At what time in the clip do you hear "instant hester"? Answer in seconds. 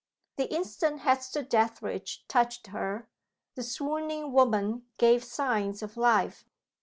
0.51-1.43